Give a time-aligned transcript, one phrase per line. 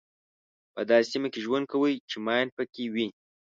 [0.73, 3.07] په داسې سیمه کې ژوند کوئ چې ماین پکې وي.